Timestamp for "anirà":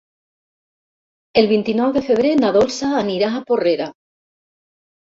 3.05-3.31